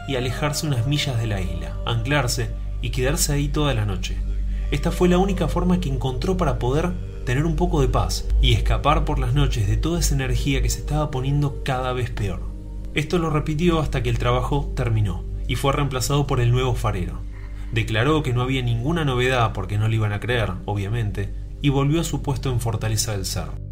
y 0.08 0.16
alejarse 0.16 0.68
unas 0.68 0.86
millas 0.86 1.18
de 1.18 1.28
la 1.28 1.42
isla, 1.42 1.76
anclarse 1.86 2.52
y 2.82 2.92
quedarse 2.92 3.34
ahí 3.34 3.48
toda 3.48 3.74
la 3.74 3.86
noche. 3.86 4.18
Esta 4.70 4.92
fue 4.92 5.10
la 5.10 5.18
única 5.18 5.48
forma 5.48 5.80
que 5.80 5.90
encontró 5.90 6.38
para 6.38 6.60
poder 6.60 6.92
tener 7.26 7.46
un 7.46 7.56
poco 7.56 7.82
de 7.82 7.88
paz 7.88 8.28
y 8.42 8.54
escapar 8.54 9.06
por 9.06 9.18
las 9.18 9.34
noches 9.34 9.68
de 9.68 9.78
toda 9.78 10.00
esa 10.00 10.14
energía 10.14 10.62
que 10.62 10.70
se 10.70 10.80
estaba 10.80 11.10
poniendo 11.10 11.64
cada 11.64 11.94
vez 11.94 12.12
peor. 12.12 12.42
Esto 12.94 13.18
lo 13.18 13.30
repitió 13.30 13.80
hasta 13.80 14.04
que 14.04 14.10
el 14.10 14.20
trabajo 14.20 14.72
terminó 14.76 15.24
y 15.48 15.56
fue 15.56 15.74
reemplazado 15.74 16.28
por 16.28 16.40
el 16.40 16.52
nuevo 16.52 16.76
farero. 16.76 17.20
Declaró 17.72 18.22
que 18.22 18.34
no 18.34 18.44
había 18.44 18.62
ninguna 18.62 19.06
novedad 19.06 19.54
porque 19.54 19.80
no 19.80 19.88
le 19.88 19.96
iban 19.96 20.14
a 20.14 20.20
creer, 20.20 20.52
obviamente, 20.66 21.34
y 21.62 21.70
volvió 21.70 22.02
a 22.02 22.04
su 22.04 22.22
puesto 22.22 22.52
en 22.52 22.60
Fortaleza 22.60 23.14
del 23.14 23.26
Cerro. 23.26 23.63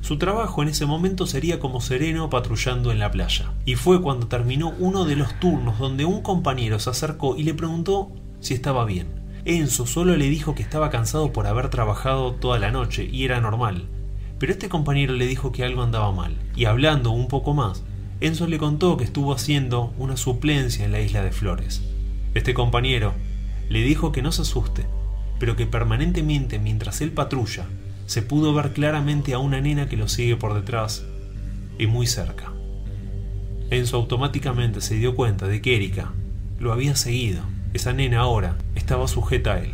Su 0.00 0.16
trabajo 0.16 0.62
en 0.62 0.68
ese 0.68 0.86
momento 0.86 1.26
sería 1.26 1.60
como 1.60 1.80
sereno 1.80 2.30
patrullando 2.30 2.90
en 2.90 2.98
la 2.98 3.10
playa, 3.10 3.52
y 3.64 3.74
fue 3.74 4.00
cuando 4.00 4.28
terminó 4.28 4.72
uno 4.78 5.04
de 5.04 5.14
los 5.14 5.38
turnos 5.38 5.78
donde 5.78 6.04
un 6.04 6.22
compañero 6.22 6.78
se 6.78 6.90
acercó 6.90 7.36
y 7.36 7.42
le 7.42 7.54
preguntó 7.54 8.10
si 8.40 8.54
estaba 8.54 8.84
bien. 8.86 9.08
Enzo 9.44 9.86
solo 9.86 10.16
le 10.16 10.28
dijo 10.28 10.54
que 10.54 10.62
estaba 10.62 10.90
cansado 10.90 11.32
por 11.32 11.46
haber 11.46 11.68
trabajado 11.68 12.32
toda 12.34 12.58
la 12.58 12.70
noche 12.70 13.08
y 13.10 13.24
era 13.24 13.40
normal, 13.40 13.88
pero 14.38 14.52
este 14.52 14.70
compañero 14.70 15.12
le 15.12 15.26
dijo 15.26 15.52
que 15.52 15.64
algo 15.64 15.82
andaba 15.82 16.12
mal, 16.12 16.36
y 16.56 16.64
hablando 16.64 17.10
un 17.10 17.28
poco 17.28 17.52
más, 17.52 17.84
Enzo 18.20 18.46
le 18.46 18.58
contó 18.58 18.96
que 18.96 19.04
estuvo 19.04 19.32
haciendo 19.32 19.94
una 19.98 20.16
suplencia 20.16 20.84
en 20.84 20.92
la 20.92 21.00
isla 21.00 21.22
de 21.22 21.32
Flores. 21.32 21.82
Este 22.34 22.54
compañero 22.54 23.12
le 23.68 23.82
dijo 23.82 24.12
que 24.12 24.22
no 24.22 24.32
se 24.32 24.42
asuste, 24.42 24.86
pero 25.38 25.56
que 25.56 25.66
permanentemente 25.66 26.58
mientras 26.58 27.00
él 27.00 27.12
patrulla, 27.12 27.66
se 28.10 28.22
pudo 28.22 28.52
ver 28.52 28.72
claramente 28.72 29.34
a 29.34 29.38
una 29.38 29.60
nena 29.60 29.88
que 29.88 29.96
lo 29.96 30.08
sigue 30.08 30.34
por 30.34 30.54
detrás 30.54 31.04
y 31.78 31.86
muy 31.86 32.08
cerca. 32.08 32.50
Enzo 33.70 33.98
automáticamente 33.98 34.80
se 34.80 34.96
dio 34.96 35.14
cuenta 35.14 35.46
de 35.46 35.62
que 35.62 35.76
Erika 35.76 36.10
lo 36.58 36.72
había 36.72 36.96
seguido. 36.96 37.44
Esa 37.72 37.92
nena 37.92 38.18
ahora 38.18 38.56
estaba 38.74 39.06
sujeta 39.06 39.52
a 39.52 39.60
él. 39.60 39.70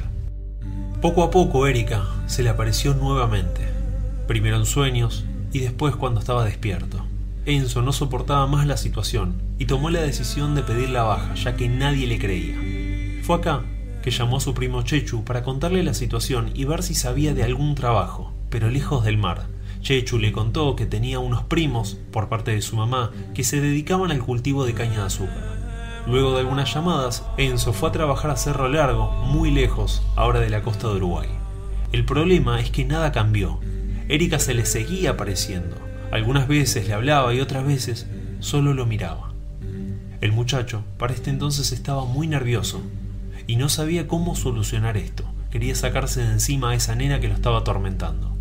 Poco 1.00 1.22
a 1.22 1.30
poco 1.30 1.66
Erika 1.66 2.04
se 2.26 2.42
le 2.42 2.50
apareció 2.50 2.92
nuevamente, 2.92 3.62
primero 4.28 4.58
en 4.58 4.66
sueños 4.66 5.24
y 5.50 5.60
después 5.60 5.96
cuando 5.96 6.20
estaba 6.20 6.44
despierto. 6.44 7.06
Enzo 7.46 7.80
no 7.80 7.94
soportaba 7.94 8.46
más 8.46 8.66
la 8.66 8.76
situación 8.76 9.40
y 9.58 9.64
tomó 9.64 9.88
la 9.88 10.02
decisión 10.02 10.54
de 10.54 10.62
pedir 10.62 10.90
la 10.90 11.04
baja, 11.04 11.34
ya 11.36 11.56
que 11.56 11.70
nadie 11.70 12.06
le 12.06 12.18
creía. 12.18 13.22
Fue 13.22 13.36
acá 13.36 13.64
que 14.06 14.12
llamó 14.12 14.36
a 14.36 14.40
su 14.40 14.54
primo 14.54 14.82
Chechu 14.82 15.24
para 15.24 15.42
contarle 15.42 15.82
la 15.82 15.92
situación 15.92 16.52
y 16.54 16.64
ver 16.64 16.84
si 16.84 16.94
sabía 16.94 17.34
de 17.34 17.42
algún 17.42 17.74
trabajo, 17.74 18.32
pero 18.50 18.70
lejos 18.70 19.04
del 19.04 19.18
mar. 19.18 19.48
Chechu 19.80 20.20
le 20.20 20.30
contó 20.30 20.76
que 20.76 20.86
tenía 20.86 21.18
unos 21.18 21.42
primos, 21.42 21.98
por 22.12 22.28
parte 22.28 22.52
de 22.52 22.62
su 22.62 22.76
mamá, 22.76 23.10
que 23.34 23.42
se 23.42 23.60
dedicaban 23.60 24.12
al 24.12 24.20
cultivo 24.20 24.64
de 24.64 24.74
caña 24.74 25.00
de 25.00 25.06
azúcar. 25.06 26.04
Luego 26.06 26.34
de 26.34 26.38
algunas 26.42 26.72
llamadas, 26.72 27.24
Enzo 27.36 27.72
fue 27.72 27.88
a 27.88 27.92
trabajar 27.92 28.30
a 28.30 28.36
Cerro 28.36 28.68
Largo, 28.68 29.10
muy 29.10 29.50
lejos, 29.50 30.04
ahora 30.14 30.38
de 30.38 30.50
la 30.50 30.62
costa 30.62 30.86
de 30.86 30.98
Uruguay. 30.98 31.28
El 31.90 32.04
problema 32.04 32.60
es 32.60 32.70
que 32.70 32.84
nada 32.84 33.10
cambió. 33.10 33.58
Erika 34.08 34.38
se 34.38 34.54
le 34.54 34.66
seguía 34.66 35.10
apareciendo. 35.10 35.74
Algunas 36.12 36.46
veces 36.46 36.86
le 36.86 36.94
hablaba 36.94 37.34
y 37.34 37.40
otras 37.40 37.66
veces 37.66 38.06
solo 38.38 38.72
lo 38.72 38.86
miraba. 38.86 39.32
El 40.20 40.30
muchacho 40.30 40.84
para 40.96 41.12
este 41.12 41.30
entonces 41.30 41.72
estaba 41.72 42.04
muy 42.04 42.28
nervioso 42.28 42.80
y 43.46 43.56
no 43.56 43.68
sabía 43.68 44.08
cómo 44.08 44.36
solucionar 44.36 44.96
esto. 44.96 45.24
Quería 45.50 45.74
sacarse 45.74 46.22
de 46.22 46.32
encima 46.32 46.70
a 46.70 46.74
esa 46.74 46.94
nena 46.94 47.20
que 47.20 47.28
lo 47.28 47.34
estaba 47.34 47.58
atormentando. 47.58 48.36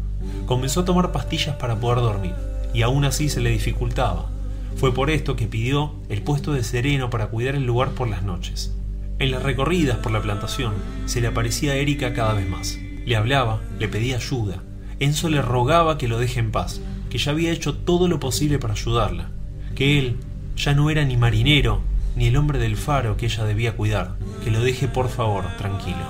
Comenzó 0.45 0.81
a 0.81 0.85
tomar 0.85 1.11
pastillas 1.11 1.55
para 1.55 1.79
poder 1.79 1.99
dormir, 1.99 2.33
y 2.73 2.81
aún 2.81 3.05
así 3.05 3.29
se 3.29 3.41
le 3.41 3.51
dificultaba. 3.51 4.29
Fue 4.75 4.93
por 4.93 5.09
esto 5.09 5.35
que 5.35 5.47
pidió 5.47 5.93
el 6.09 6.21
puesto 6.21 6.53
de 6.53 6.63
sereno 6.63 7.09
para 7.09 7.27
cuidar 7.27 7.55
el 7.55 7.65
lugar 7.65 7.91
por 7.91 8.09
las 8.09 8.23
noches. 8.23 8.75
En 9.17 9.31
las 9.31 9.43
recorridas 9.43 9.97
por 9.97 10.11
la 10.11 10.21
plantación 10.21 10.73
se 11.05 11.21
le 11.21 11.27
aparecía 11.27 11.71
a 11.71 11.75
Erika 11.75 12.13
cada 12.13 12.33
vez 12.33 12.49
más. 12.49 12.77
Le 13.05 13.15
hablaba, 13.15 13.61
le 13.79 13.87
pedía 13.87 14.17
ayuda. 14.17 14.61
Enzo 14.99 15.29
le 15.29 15.41
rogaba 15.41 15.97
que 15.97 16.07
lo 16.07 16.19
deje 16.19 16.39
en 16.39 16.51
paz, 16.51 16.81
que 17.09 17.17
ya 17.17 17.31
había 17.31 17.51
hecho 17.51 17.75
todo 17.75 18.07
lo 18.07 18.19
posible 18.19 18.59
para 18.59 18.73
ayudarla, 18.73 19.29
que 19.75 19.99
él 19.99 20.17
ya 20.57 20.73
no 20.73 20.89
era 20.89 21.05
ni 21.05 21.15
marinero 21.15 21.81
ni 22.15 22.27
el 22.27 22.37
hombre 22.37 22.59
del 22.59 22.77
faro 22.77 23.17
que 23.17 23.25
ella 23.25 23.43
debía 23.43 23.75
cuidar, 23.75 24.15
que 24.43 24.51
lo 24.51 24.61
deje 24.61 24.87
por 24.87 25.09
favor 25.09 25.45
tranquilo. 25.57 26.05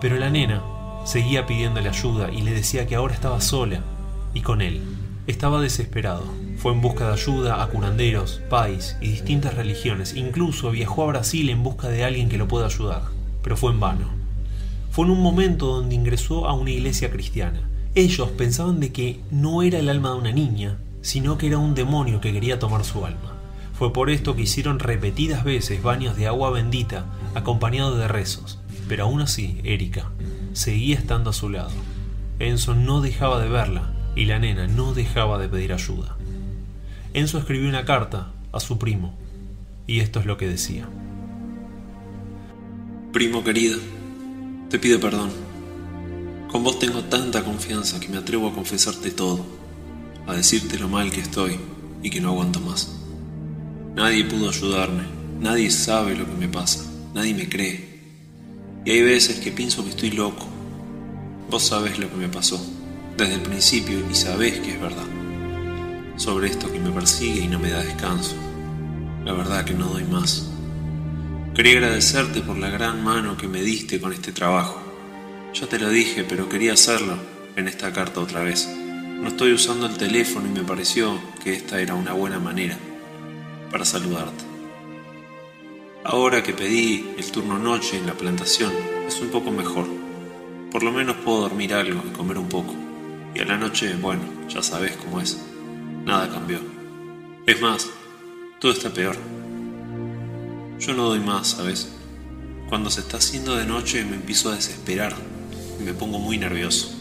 Pero 0.00 0.16
la 0.16 0.30
nena 0.30 0.62
seguía 1.04 1.46
pidiéndole 1.46 1.88
ayuda 1.88 2.30
y 2.32 2.42
le 2.42 2.52
decía 2.52 2.86
que 2.86 2.96
ahora 2.96 3.14
estaba 3.14 3.40
sola 3.40 3.80
y 4.34 4.40
con 4.40 4.60
él. 4.60 4.82
Estaba 5.26 5.60
desesperado. 5.60 6.24
Fue 6.58 6.72
en 6.72 6.80
busca 6.80 7.06
de 7.06 7.14
ayuda 7.14 7.62
a 7.62 7.66
curanderos, 7.68 8.42
pais 8.50 8.96
y 9.00 9.08
distintas 9.08 9.54
religiones. 9.54 10.14
Incluso 10.14 10.70
viajó 10.70 11.04
a 11.04 11.06
Brasil 11.06 11.48
en 11.48 11.62
busca 11.62 11.88
de 11.88 12.04
alguien 12.04 12.28
que 12.28 12.36
lo 12.36 12.48
pueda 12.48 12.66
ayudar. 12.66 13.02
Pero 13.42 13.56
fue 13.56 13.72
en 13.72 13.80
vano. 13.80 14.08
Fue 14.90 15.06
en 15.06 15.12
un 15.12 15.22
momento 15.22 15.66
donde 15.66 15.94
ingresó 15.94 16.46
a 16.46 16.52
una 16.52 16.70
iglesia 16.70 17.10
cristiana. 17.10 17.68
Ellos 17.94 18.28
pensaban 18.30 18.80
de 18.80 18.92
que 18.92 19.20
no 19.30 19.62
era 19.62 19.78
el 19.78 19.88
alma 19.88 20.10
de 20.10 20.16
una 20.16 20.32
niña, 20.32 20.78
sino 21.00 21.38
que 21.38 21.46
era 21.46 21.58
un 21.58 21.74
demonio 21.74 22.20
que 22.20 22.32
quería 22.32 22.58
tomar 22.58 22.84
su 22.84 23.04
alma. 23.04 23.33
Fue 23.76 23.92
por 23.92 24.08
esto 24.08 24.36
que 24.36 24.42
hicieron 24.42 24.78
repetidas 24.78 25.42
veces 25.42 25.82
baños 25.82 26.16
de 26.16 26.28
agua 26.28 26.50
bendita 26.50 27.06
acompañados 27.34 27.98
de 27.98 28.06
rezos, 28.06 28.60
pero 28.88 29.04
aún 29.04 29.20
así 29.20 29.60
Erika 29.64 30.12
seguía 30.52 30.96
estando 30.96 31.30
a 31.30 31.34
su 31.34 31.50
lado. 31.50 31.72
Enzo 32.38 32.74
no 32.74 33.00
dejaba 33.00 33.42
de 33.42 33.48
verla 33.48 33.92
y 34.14 34.26
la 34.26 34.38
nena 34.38 34.68
no 34.68 34.94
dejaba 34.94 35.38
de 35.38 35.48
pedir 35.48 35.72
ayuda. 35.72 36.16
Enzo 37.14 37.38
escribió 37.38 37.68
una 37.68 37.84
carta 37.84 38.30
a 38.52 38.60
su 38.60 38.78
primo 38.78 39.14
y 39.88 40.00
esto 40.00 40.20
es 40.20 40.26
lo 40.26 40.36
que 40.36 40.48
decía. 40.48 40.88
Primo 43.12 43.42
querido, 43.42 43.78
te 44.70 44.78
pido 44.78 45.00
perdón. 45.00 45.30
Con 46.50 46.62
vos 46.62 46.78
tengo 46.78 47.02
tanta 47.02 47.42
confianza 47.42 47.98
que 47.98 48.08
me 48.08 48.18
atrevo 48.18 48.48
a 48.48 48.54
confesarte 48.54 49.10
todo, 49.10 49.44
a 50.28 50.34
decirte 50.34 50.78
lo 50.78 50.88
mal 50.88 51.10
que 51.10 51.20
estoy 51.20 51.58
y 52.04 52.10
que 52.10 52.20
no 52.20 52.28
aguanto 52.30 52.60
más. 52.60 53.03
Nadie 53.94 54.24
pudo 54.24 54.48
ayudarme, 54.48 55.04
nadie 55.38 55.70
sabe 55.70 56.16
lo 56.16 56.26
que 56.26 56.32
me 56.32 56.48
pasa, 56.48 56.84
nadie 57.14 57.32
me 57.32 57.48
cree. 57.48 58.00
Y 58.84 58.90
hay 58.90 59.02
veces 59.02 59.38
que 59.38 59.52
pienso 59.52 59.84
que 59.84 59.90
estoy 59.90 60.10
loco. 60.10 60.48
Vos 61.48 61.62
sabés 61.62 62.00
lo 62.00 62.10
que 62.10 62.16
me 62.16 62.28
pasó, 62.28 62.60
desde 63.16 63.34
el 63.34 63.42
principio 63.42 64.00
y 64.10 64.14
sabés 64.16 64.58
que 64.58 64.72
es 64.72 64.80
verdad. 64.80 65.06
Sobre 66.16 66.48
esto 66.48 66.72
que 66.72 66.80
me 66.80 66.90
persigue 66.90 67.44
y 67.44 67.46
no 67.46 67.60
me 67.60 67.70
da 67.70 67.84
descanso. 67.84 68.34
La 69.24 69.32
verdad 69.32 69.64
que 69.64 69.74
no 69.74 69.86
doy 69.86 70.04
más. 70.04 70.50
Quería 71.54 71.74
agradecerte 71.74 72.40
por 72.40 72.58
la 72.58 72.70
gran 72.70 73.04
mano 73.04 73.36
que 73.36 73.46
me 73.46 73.62
diste 73.62 74.00
con 74.00 74.12
este 74.12 74.32
trabajo. 74.32 74.82
Ya 75.54 75.68
te 75.68 75.78
lo 75.78 75.88
dije, 75.88 76.24
pero 76.24 76.48
quería 76.48 76.72
hacerlo 76.72 77.16
en 77.54 77.68
esta 77.68 77.92
carta 77.92 78.18
otra 78.18 78.42
vez. 78.42 78.68
No 78.68 79.28
estoy 79.28 79.52
usando 79.52 79.86
el 79.86 79.96
teléfono 79.96 80.48
y 80.48 80.52
me 80.52 80.64
pareció 80.64 81.16
que 81.44 81.54
esta 81.54 81.80
era 81.80 81.94
una 81.94 82.12
buena 82.12 82.40
manera 82.40 82.76
para 83.74 83.84
saludarte. 83.84 84.44
Ahora 86.04 86.44
que 86.44 86.52
pedí 86.52 87.10
el 87.18 87.32
turno 87.32 87.58
noche 87.58 87.98
en 87.98 88.06
la 88.06 88.14
plantación, 88.14 88.72
es 89.04 89.20
un 89.20 89.30
poco 89.30 89.50
mejor. 89.50 89.88
Por 90.70 90.84
lo 90.84 90.92
menos 90.92 91.16
puedo 91.24 91.40
dormir 91.40 91.74
algo 91.74 92.00
y 92.06 92.12
comer 92.12 92.38
un 92.38 92.48
poco. 92.48 92.72
Y 93.34 93.40
a 93.40 93.44
la 93.44 93.56
noche, 93.56 93.96
bueno, 94.00 94.22
ya 94.48 94.62
sabes 94.62 94.92
cómo 94.98 95.20
es. 95.20 95.44
Nada 96.04 96.30
cambió. 96.30 96.60
Es 97.46 97.60
más, 97.60 97.90
todo 98.60 98.70
está 98.70 98.90
peor. 98.90 99.16
Yo 100.78 100.94
no 100.94 101.08
doy 101.08 101.18
más, 101.18 101.48
¿sabes? 101.48 101.90
Cuando 102.68 102.90
se 102.90 103.00
está 103.00 103.16
haciendo 103.16 103.56
de 103.56 103.66
noche 103.66 104.04
me 104.04 104.14
empiezo 104.14 104.50
a 104.50 104.54
desesperar 104.54 105.16
y 105.80 105.82
me 105.82 105.94
pongo 105.94 106.20
muy 106.20 106.38
nervioso. 106.38 106.94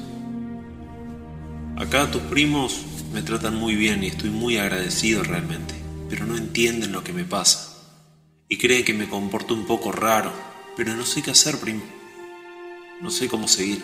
Acá 1.77 2.09
tus 2.09 2.23
primos 2.23 2.81
me 3.13 3.21
tratan 3.21 3.57
muy 3.57 3.75
bien 3.75 4.03
y 4.03 4.07
estoy 4.07 4.31
muy 4.31 4.57
agradecido 4.57 5.21
realmente 5.21 5.82
pero 6.13 6.27
no 6.27 6.37
entienden 6.37 6.91
lo 6.91 7.03
que 7.03 7.11
me 7.11 7.23
pasa. 7.23 7.75
Y 8.47 8.59
creen 8.59 8.85
que 8.85 8.93
me 8.93 9.09
comporto 9.09 9.55
un 9.55 9.65
poco 9.65 9.91
raro, 9.91 10.31
pero 10.77 10.95
no 10.95 11.07
sé 11.07 11.23
qué 11.23 11.31
hacer, 11.31 11.57
primo. 11.57 11.81
No 13.01 13.09
sé 13.09 13.27
cómo 13.27 13.47
seguir. 13.47 13.83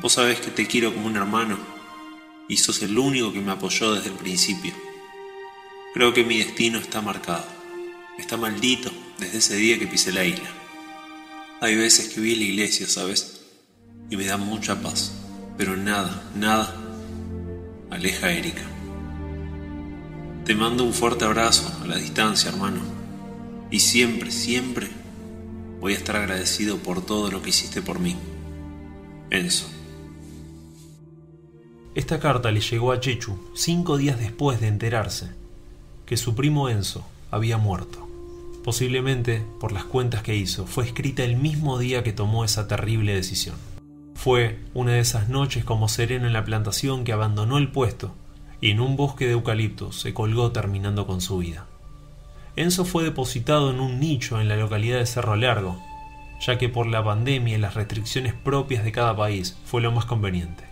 Vos 0.00 0.14
sabés 0.14 0.40
que 0.40 0.50
te 0.50 0.66
quiero 0.66 0.92
como 0.92 1.06
un 1.06 1.14
hermano, 1.14 1.56
y 2.48 2.56
sos 2.56 2.82
el 2.82 2.98
único 2.98 3.32
que 3.32 3.40
me 3.40 3.52
apoyó 3.52 3.94
desde 3.94 4.08
el 4.08 4.16
principio. 4.16 4.72
Creo 5.94 6.12
que 6.12 6.24
mi 6.24 6.38
destino 6.38 6.80
está 6.80 7.00
marcado, 7.00 7.46
está 8.18 8.36
maldito 8.36 8.90
desde 9.20 9.38
ese 9.38 9.54
día 9.54 9.78
que 9.78 9.86
pisé 9.86 10.10
la 10.10 10.24
isla. 10.24 10.50
Hay 11.60 11.76
veces 11.76 12.08
que 12.08 12.20
vi 12.20 12.34
la 12.34 12.42
iglesia, 12.42 12.88
¿sabes? 12.88 13.42
Y 14.10 14.16
me 14.16 14.24
da 14.24 14.36
mucha 14.36 14.82
paz, 14.82 15.12
pero 15.56 15.76
nada, 15.76 16.28
nada 16.34 16.74
aleja 17.88 18.26
a 18.26 18.32
Erika. 18.32 18.75
Te 20.46 20.54
mando 20.54 20.84
un 20.84 20.92
fuerte 20.92 21.24
abrazo 21.24 21.70
a 21.82 21.86
la 21.86 21.96
distancia, 21.96 22.50
hermano. 22.50 22.80
Y 23.70 23.80
siempre, 23.80 24.30
siempre 24.30 24.88
Voy 25.80 25.92
a 25.92 25.96
estar 25.98 26.16
agradecido 26.16 26.78
por 26.78 27.04
todo 27.04 27.30
lo 27.30 27.42
que 27.42 27.50
hiciste 27.50 27.82
por 27.82 28.00
mí. 28.00 28.16
Enzo. 29.30 29.68
Esta 31.94 32.18
carta 32.18 32.50
le 32.50 32.60
llegó 32.60 32.92
a 32.92 33.00
Chechu 33.00 33.38
cinco 33.54 33.96
días 33.96 34.18
después 34.18 34.60
de 34.60 34.68
enterarse 34.68 35.30
que 36.04 36.16
su 36.16 36.34
primo 36.34 36.68
Enzo 36.68 37.06
había 37.30 37.58
muerto. 37.58 38.08
Posiblemente, 38.64 39.44
por 39.60 39.72
las 39.72 39.84
cuentas 39.84 40.22
que 40.22 40.34
hizo, 40.34 40.66
fue 40.66 40.84
escrita 40.84 41.22
el 41.22 41.36
mismo 41.36 41.78
día 41.78 42.02
que 42.02 42.12
tomó 42.12 42.44
esa 42.44 42.66
terrible 42.66 43.14
decisión. 43.14 43.56
Fue 44.14 44.58
una 44.74 44.92
de 44.92 45.00
esas 45.00 45.28
noches 45.28 45.64
como 45.64 45.88
sereno 45.88 46.26
en 46.26 46.32
la 46.32 46.44
plantación 46.44 47.04
que 47.04 47.12
abandonó 47.12 47.58
el 47.58 47.70
puesto 47.70 48.14
en 48.70 48.80
un 48.80 48.96
bosque 48.96 49.26
de 49.26 49.32
eucaliptos 49.32 50.00
se 50.00 50.14
colgó 50.14 50.50
terminando 50.52 51.06
con 51.06 51.20
su 51.20 51.38
vida. 51.38 51.66
Enzo 52.56 52.84
fue 52.84 53.04
depositado 53.04 53.70
en 53.70 53.80
un 53.80 54.00
nicho 54.00 54.40
en 54.40 54.48
la 54.48 54.56
localidad 54.56 54.98
de 54.98 55.06
Cerro 55.06 55.36
Largo, 55.36 55.80
ya 56.40 56.58
que 56.58 56.68
por 56.68 56.86
la 56.86 57.04
pandemia 57.04 57.56
y 57.56 57.60
las 57.60 57.74
restricciones 57.74 58.32
propias 58.32 58.82
de 58.84 58.92
cada 58.92 59.16
país 59.16 59.58
fue 59.64 59.82
lo 59.82 59.92
más 59.92 60.06
conveniente. 60.06 60.64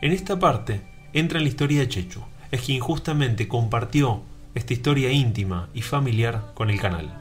En 0.00 0.12
esta 0.12 0.38
parte 0.38 0.82
entra 1.12 1.40
la 1.40 1.48
historia 1.48 1.80
de 1.80 1.88
Chechu, 1.88 2.20
es 2.50 2.60
quien 2.60 2.80
justamente 2.80 3.48
compartió 3.48 4.22
esta 4.54 4.74
historia 4.74 5.10
íntima 5.10 5.68
y 5.72 5.82
familiar 5.82 6.52
con 6.54 6.70
el 6.70 6.80
canal. 6.80 7.18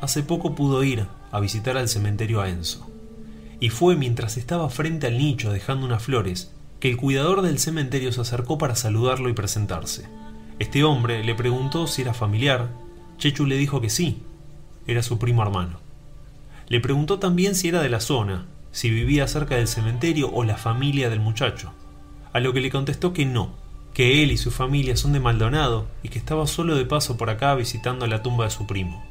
Hace 0.00 0.22
poco 0.22 0.54
pudo 0.54 0.84
ir 0.84 1.06
a 1.32 1.40
visitar 1.40 1.76
al 1.76 1.88
cementerio 1.88 2.40
a 2.40 2.48
Enzo, 2.48 2.88
y 3.60 3.70
fue 3.70 3.96
mientras 3.96 4.36
estaba 4.36 4.70
frente 4.70 5.08
al 5.08 5.18
nicho 5.18 5.50
dejando 5.50 5.84
unas 5.84 6.02
flores 6.02 6.54
que 6.80 6.90
el 6.90 6.96
cuidador 6.96 7.42
del 7.42 7.58
cementerio 7.58 8.12
se 8.12 8.20
acercó 8.20 8.58
para 8.58 8.76
saludarlo 8.76 9.28
y 9.28 9.32
presentarse. 9.32 10.08
Este 10.58 10.84
hombre 10.84 11.24
le 11.24 11.34
preguntó 11.34 11.86
si 11.86 12.02
era 12.02 12.14
familiar. 12.14 12.70
Chechu 13.16 13.46
le 13.46 13.56
dijo 13.56 13.80
que 13.80 13.90
sí, 13.90 14.22
era 14.86 15.02
su 15.02 15.18
primo 15.18 15.42
hermano. 15.42 15.80
Le 16.68 16.80
preguntó 16.80 17.18
también 17.18 17.54
si 17.54 17.68
era 17.68 17.82
de 17.82 17.88
la 17.88 18.00
zona, 18.00 18.46
si 18.72 18.90
vivía 18.90 19.26
cerca 19.26 19.56
del 19.56 19.68
cementerio 19.68 20.30
o 20.32 20.44
la 20.44 20.56
familia 20.56 21.10
del 21.10 21.20
muchacho, 21.20 21.72
a 22.32 22.40
lo 22.40 22.52
que 22.52 22.60
le 22.60 22.70
contestó 22.70 23.12
que 23.12 23.24
no, 23.24 23.54
que 23.94 24.22
él 24.22 24.30
y 24.30 24.36
su 24.36 24.50
familia 24.50 24.96
son 24.96 25.12
de 25.12 25.20
Maldonado 25.20 25.88
y 26.02 26.10
que 26.10 26.18
estaba 26.18 26.46
solo 26.46 26.76
de 26.76 26.84
paso 26.84 27.16
por 27.16 27.30
acá 27.30 27.54
visitando 27.54 28.06
la 28.06 28.22
tumba 28.22 28.44
de 28.44 28.50
su 28.50 28.66
primo. 28.66 29.04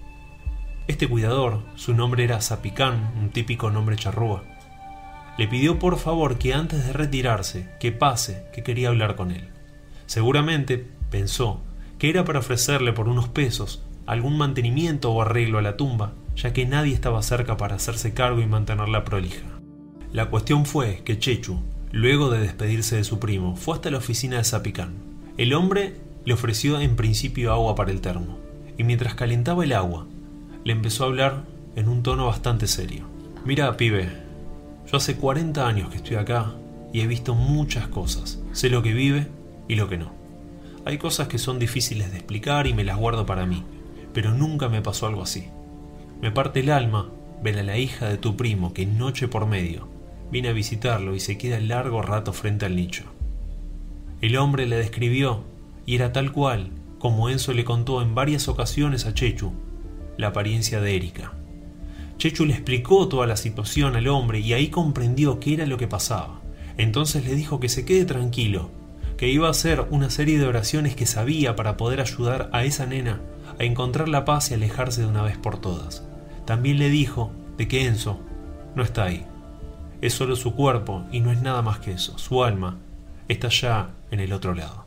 Este 0.88 1.10
cuidador, 1.10 1.62
su 1.76 1.94
nombre 1.94 2.24
era 2.24 2.40
Zapicán, 2.40 3.12
un 3.20 3.30
típico 3.30 3.70
nombre 3.70 3.98
charrúa, 3.98 4.44
le 5.38 5.48
pidió 5.48 5.80
por 5.80 5.98
favor 5.98 6.38
que 6.38 6.54
antes 6.54 6.86
de 6.86 6.94
retirarse, 6.94 7.70
que 7.80 7.92
pase, 7.92 8.46
que 8.54 8.64
quería 8.64 8.90
hablar 8.90 9.16
con 9.16 9.32
él. 9.32 9.50
Seguramente 10.06 10.88
pensó 11.10 11.62
que 12.00 12.10
era 12.10 12.26
para 12.26 12.40
ofrecerle 12.40 12.94
por 12.94 13.08
unos 13.08 13.28
pesos 13.28 13.84
algún 14.06 14.38
mantenimiento 14.38 15.12
o 15.12 15.22
arreglo 15.22 15.60
a 15.60 15.62
la 15.62 15.78
tumba, 15.78 16.14
ya 16.36 16.54
que 16.54 16.66
nadie 16.66 16.94
estaba 16.94 17.22
cerca 17.22 17.58
para 17.58 17.76
hacerse 17.76 18.14
cargo 18.14 18.42
y 18.42 18.46
mantenerla 18.46 19.04
prolija. 19.04 19.46
La 20.14 20.28
cuestión 20.28 20.66
fue 20.66 21.02
que 21.04 21.20
Chechu, 21.20 21.62
luego 21.92 22.30
de 22.30 22.40
despedirse 22.40 22.96
de 22.96 23.04
su 23.04 23.20
primo, 23.20 23.56
fue 23.56 23.76
hasta 23.76 23.92
la 23.92 23.98
oficina 23.98 24.38
de 24.38 24.44
Zapicán. 24.44 24.94
El 25.38 25.54
hombre 25.54 25.96
le 26.26 26.34
ofreció 26.34 26.80
en 26.80 26.96
principio 26.96 27.52
agua 27.52 27.76
para 27.76 27.92
el 27.92 28.02
termo, 28.02 28.40
y 28.78 28.84
mientras 28.84 29.16
calentaba 29.16 29.64
el 29.64 29.74
agua, 29.74 30.08
le 30.64 30.74
empezó 30.74 31.04
a 31.04 31.08
hablar 31.08 31.44
en 31.76 31.90
un 31.90 32.04
tono 32.04 32.28
bastante 32.28 32.68
serio. 32.68 33.06
Mira, 33.46 33.76
pibe, 33.78 34.10
yo 34.90 34.98
hace 34.98 35.18
40 35.18 35.68
años 35.68 35.90
que 35.90 35.98
estoy 35.98 36.16
acá 36.16 36.54
y 36.94 37.02
he 37.02 37.08
visto 37.08 37.36
muchas 37.36 37.88
cosas. 37.88 38.40
Sé 38.54 38.70
lo 38.70 38.82
que 38.82 38.94
vive 38.94 39.28
y 39.68 39.76
lo 39.76 39.90
que 39.90 39.98
no. 39.98 40.14
Hay 40.86 40.98
cosas 40.98 41.28
que 41.28 41.38
son 41.38 41.60
difíciles 41.60 42.12
de 42.12 42.18
explicar 42.18 42.68
y 42.68 42.74
me 42.74 42.86
las 42.86 42.98
guardo 42.98 43.26
para 43.26 43.46
mí, 43.46 43.64
pero 44.14 44.34
nunca 44.34 44.70
me 44.70 44.82
pasó 44.82 45.08
algo 45.08 45.24
así. 45.24 45.50
Me 46.22 46.32
parte 46.32 46.62
el 46.62 46.72
alma 46.72 47.10
ver 47.44 47.60
a 47.60 47.64
la 47.64 47.78
hija 47.78 48.08
de 48.08 48.18
tu 48.18 48.38
primo 48.38 48.74
que 48.74 48.86
noche 48.86 49.28
por 49.28 49.46
medio 49.46 49.90
viene 50.32 50.50
a 50.50 50.54
visitarlo 50.54 51.16
y 51.16 51.20
se 51.20 51.38
queda 51.38 51.60
largo 51.60 52.02
rato 52.02 52.34
frente 52.34 52.66
al 52.66 52.76
nicho. 52.76 53.04
El 54.22 54.38
hombre 54.38 54.66
le 54.66 54.78
describió, 54.78 55.44
y 55.86 55.96
era 55.96 56.12
tal 56.12 56.32
cual, 56.32 56.72
como 57.00 57.30
Enzo 57.30 57.54
le 57.54 57.64
contó 57.64 58.02
en 58.02 58.16
varias 58.16 58.48
ocasiones 58.48 59.06
a 59.06 59.14
Chechu, 59.14 59.54
la 60.18 60.28
apariencia 60.28 60.82
de 60.82 60.96
Erika. 60.96 61.34
Chechu 62.18 62.46
le 62.46 62.54
explicó 62.54 63.08
toda 63.08 63.28
la 63.28 63.38
situación 63.38 63.96
al 63.96 64.08
hombre 64.08 64.40
y 64.40 64.54
ahí 64.54 64.70
comprendió 64.70 65.40
qué 65.40 65.54
era 65.54 65.66
lo 65.68 65.78
que 65.78 65.88
pasaba. 65.88 66.42
Entonces 66.78 67.26
le 67.26 67.36
dijo 67.36 67.60
que 67.60 67.70
se 67.70 67.86
quede 67.86 68.06
tranquilo, 68.06 68.72
que 69.18 69.30
iba 69.30 69.48
a 69.48 69.52
hacer 69.52 69.86
una 69.92 70.10
serie 70.10 70.40
de 70.40 70.48
oraciones 70.48 70.96
que 70.96 71.06
sabía 71.06 71.56
para 71.56 71.78
poder 71.78 72.02
ayudar 72.02 72.50
a 72.54 72.64
esa 72.64 72.86
nena 72.86 73.22
a 73.60 73.64
encontrar 73.64 74.10
la 74.10 74.26
paz 74.26 74.52
y 74.52 74.56
alejarse 74.56 75.02
de 75.02 75.08
una 75.08 75.24
vez 75.24 75.38
por 75.38 75.60
todas. 75.60 76.04
También 76.46 76.80
le 76.80 76.90
dijo 76.90 77.32
de 77.58 77.68
que 77.68 77.86
Enzo 77.86 78.20
no 78.76 78.84
está 78.84 79.06
ahí. 79.06 79.26
Es 80.02 80.14
solo 80.14 80.36
su 80.36 80.54
cuerpo 80.54 81.04
y 81.12 81.20
no 81.20 81.32
es 81.32 81.42
nada 81.42 81.62
más 81.62 81.80
que 81.80 81.92
eso. 81.92 82.18
Su 82.18 82.44
alma 82.44 82.78
está 83.28 83.50
ya 83.50 83.90
en 84.12 84.20
el 84.20 84.34
otro 84.34 84.54
lado. 84.54 84.86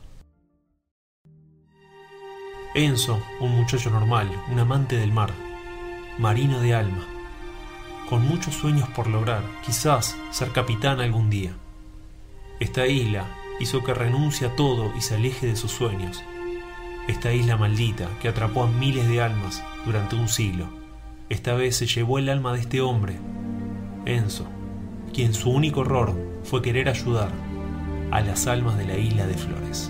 Enzo, 2.73 3.21
un 3.41 3.51
muchacho 3.51 3.89
normal, 3.89 4.29
un 4.49 4.59
amante 4.59 4.95
del 4.95 5.11
mar, 5.11 5.31
marino 6.17 6.61
de 6.61 6.73
alma, 6.73 7.05
con 8.11 8.27
muchos 8.27 8.55
sueños 8.55 8.89
por 8.89 9.07
lograr, 9.07 9.41
quizás 9.65 10.17
ser 10.31 10.49
capitán 10.49 10.99
algún 10.99 11.29
día. 11.29 11.53
Esta 12.59 12.85
isla 12.85 13.25
hizo 13.61 13.85
que 13.85 13.93
renuncie 13.93 14.47
a 14.47 14.55
todo 14.57 14.91
y 14.97 14.99
se 14.99 15.15
aleje 15.15 15.47
de 15.47 15.55
sus 15.55 15.71
sueños. 15.71 16.21
Esta 17.07 17.31
isla 17.31 17.55
maldita 17.55 18.09
que 18.21 18.27
atrapó 18.27 18.63
a 18.63 18.67
miles 18.67 19.07
de 19.07 19.21
almas 19.21 19.63
durante 19.85 20.17
un 20.17 20.27
siglo. 20.27 20.67
Esta 21.29 21.53
vez 21.53 21.77
se 21.77 21.87
llevó 21.87 22.19
el 22.19 22.27
alma 22.27 22.51
de 22.51 22.59
este 22.59 22.81
hombre, 22.81 23.17
Enzo, 24.05 24.45
quien 25.13 25.33
su 25.33 25.49
único 25.49 25.79
horror 25.79 26.13
fue 26.43 26.61
querer 26.61 26.89
ayudar 26.89 27.31
a 28.11 28.19
las 28.19 28.45
almas 28.45 28.77
de 28.77 28.87
la 28.87 28.97
isla 28.97 29.25
de 29.25 29.35
Flores. 29.35 29.89